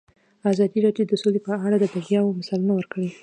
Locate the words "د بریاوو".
1.79-2.37